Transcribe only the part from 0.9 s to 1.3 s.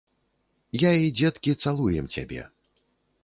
і